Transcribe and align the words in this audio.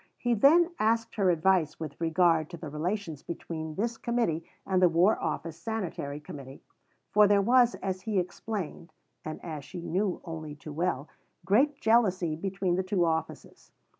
He 0.17 0.33
then 0.33 0.71
asked 0.79 1.13
her 1.13 1.29
advice 1.29 1.79
with 1.79 2.01
regard 2.01 2.49
to 2.49 2.57
the 2.57 2.69
relations 2.71 3.21
between 3.21 3.75
this 3.75 3.97
Committee 3.99 4.43
and 4.65 4.81
the 4.81 4.89
War 4.89 5.21
Office 5.21 5.57
Sanitary 5.57 6.19
Committee, 6.19 6.63
for 7.11 7.27
there 7.27 7.39
was, 7.43 7.75
as 7.83 8.01
he 8.01 8.17
explained 8.17 8.93
(and 9.23 9.39
as 9.45 9.63
she 9.63 9.79
knew 9.83 10.19
only 10.25 10.55
too 10.55 10.73
well), 10.73 11.07
great 11.45 11.79
jealousy 11.79 12.35
between 12.35 12.77
the 12.77 12.81
two 12.83 13.05
offices. 13.05 13.71